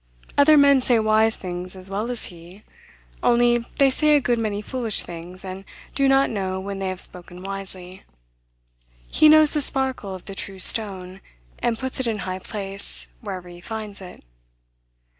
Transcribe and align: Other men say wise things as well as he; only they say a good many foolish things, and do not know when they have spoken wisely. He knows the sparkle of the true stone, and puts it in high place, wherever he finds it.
Other 0.35 0.57
men 0.57 0.81
say 0.81 0.97
wise 0.97 1.35
things 1.35 1.75
as 1.75 1.87
well 1.87 2.09
as 2.09 2.25
he; 2.33 2.63
only 3.21 3.59
they 3.77 3.91
say 3.91 4.15
a 4.15 4.19
good 4.19 4.39
many 4.39 4.59
foolish 4.59 5.03
things, 5.03 5.45
and 5.45 5.63
do 5.93 6.07
not 6.07 6.31
know 6.31 6.59
when 6.59 6.79
they 6.79 6.87
have 6.87 6.99
spoken 6.99 7.43
wisely. 7.43 8.01
He 9.09 9.29
knows 9.29 9.53
the 9.53 9.61
sparkle 9.61 10.15
of 10.15 10.25
the 10.25 10.33
true 10.33 10.57
stone, 10.57 11.21
and 11.59 11.77
puts 11.77 11.99
it 11.99 12.07
in 12.07 12.17
high 12.25 12.39
place, 12.39 13.09
wherever 13.21 13.47
he 13.47 13.61
finds 13.61 14.01
it. 14.01 14.23